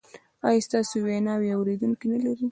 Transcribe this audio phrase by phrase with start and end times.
[0.47, 2.33] ایا ستاسو ویناوې اوریدونکي نلري؟